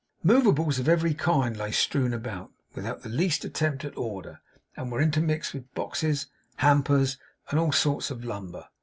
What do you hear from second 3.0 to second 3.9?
the least attempt